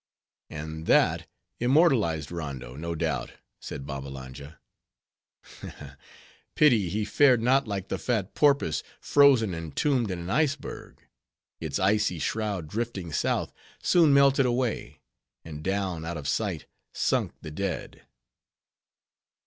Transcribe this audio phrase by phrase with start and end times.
[0.49, 1.27] "And that
[1.59, 4.57] immortalized Rondo, no doubt," said Babbalanja.
[5.43, 5.67] "Ha!
[5.77, 5.95] ha!
[6.55, 11.03] pity he fared not like the fat porpoise frozen and tombed in an iceberg;
[11.59, 13.53] its icy shroud drifting south,
[13.83, 15.01] soon melted away,
[15.45, 18.01] and down, out of sight, sunk the dead."